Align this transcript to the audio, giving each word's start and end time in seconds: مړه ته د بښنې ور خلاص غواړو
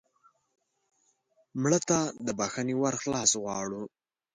مړه 1.61 1.79
ته 1.87 1.97
د 2.25 2.27
بښنې 2.39 2.75
ور 2.81 2.95
خلاص 3.01 3.31
غواړو 3.41 3.83